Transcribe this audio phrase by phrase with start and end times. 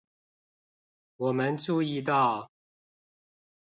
[1.17, 2.49] 我們注意到